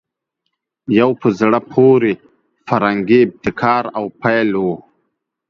[0.99, 2.11] یو په زړه پورې
[2.67, 4.75] فرهنګي ابتکار او پیل وو